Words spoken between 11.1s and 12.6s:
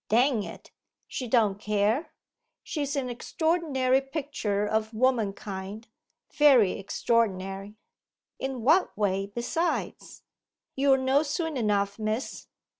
soon enough, miss.